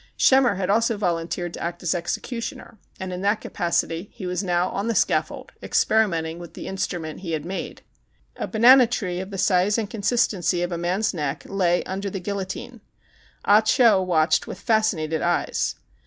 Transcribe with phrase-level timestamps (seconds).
[0.17, 4.69] Schemmer had also volunteered to act as executioner, and in that capacity he was now
[4.71, 7.83] on the scaffold, experimenting with the instrument he had made.
[8.35, 12.19] A banana tree, of the size and consistency of a man's neck, lay under the
[12.19, 12.81] guillotine.
[13.45, 15.75] Ah Cho watched with fascinated eyes.